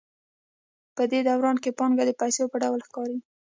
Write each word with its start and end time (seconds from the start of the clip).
په 0.95 1.03
دې 1.11 1.19
دوران 1.27 1.55
کې 1.63 1.71
پانګه 1.79 2.03
د 2.07 2.11
پیسو 2.21 2.43
په 2.51 2.57
ډول 2.63 2.79
ښکارېږي 2.87 3.21